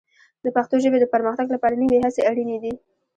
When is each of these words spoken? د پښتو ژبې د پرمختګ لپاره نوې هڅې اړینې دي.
د 0.43 0.45
پښتو 0.55 0.75
ژبې 0.83 0.97
د 1.01 1.05
پرمختګ 1.13 1.47
لپاره 1.55 1.79
نوې 1.83 1.97
هڅې 2.03 2.21
اړینې 2.29 2.57
دي. 2.63 2.73